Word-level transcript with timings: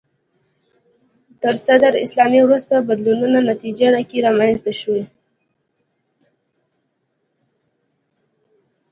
تر 1.41 1.55
صدر 1.65 1.93
اسلام 2.05 2.31
وروسته 2.41 2.73
بدلونونو 2.87 3.39
نتیجه 3.51 3.87
کې 4.09 4.17
رامنځته 4.25 4.71
شوي 4.81 5.03